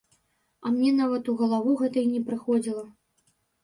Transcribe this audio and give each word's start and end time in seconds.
А 0.65 0.71
мне 0.77 0.93
нават 1.01 1.23
у 1.35 1.37
галаву 1.43 1.79
гэта 1.85 1.95
й 2.01 2.11
не 2.17 2.21
прыходзіла. 2.31 2.87